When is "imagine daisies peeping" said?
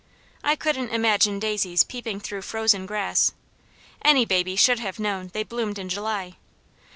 0.89-2.21